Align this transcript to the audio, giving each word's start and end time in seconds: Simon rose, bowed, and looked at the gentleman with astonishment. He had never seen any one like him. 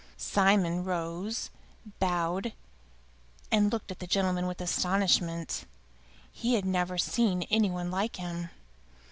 Simon 0.17 0.83
rose, 0.83 1.51
bowed, 1.99 2.53
and 3.51 3.71
looked 3.71 3.91
at 3.91 3.99
the 3.99 4.07
gentleman 4.07 4.47
with 4.47 4.59
astonishment. 4.59 5.65
He 6.31 6.55
had 6.55 6.65
never 6.65 6.97
seen 6.97 7.43
any 7.51 7.69
one 7.69 7.91
like 7.91 8.15
him. 8.15 8.49